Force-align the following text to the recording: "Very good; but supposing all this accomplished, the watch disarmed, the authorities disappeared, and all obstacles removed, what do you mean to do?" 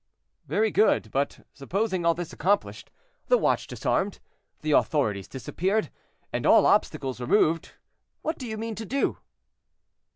"Very 0.47 0.71
good; 0.71 1.11
but 1.11 1.45
supposing 1.53 2.07
all 2.07 2.15
this 2.15 2.33
accomplished, 2.33 2.89
the 3.27 3.37
watch 3.37 3.67
disarmed, 3.67 4.19
the 4.61 4.71
authorities 4.71 5.27
disappeared, 5.27 5.91
and 6.33 6.43
all 6.43 6.65
obstacles 6.65 7.21
removed, 7.21 7.73
what 8.23 8.39
do 8.39 8.47
you 8.47 8.57
mean 8.57 8.73
to 8.73 8.85
do?" 8.87 9.19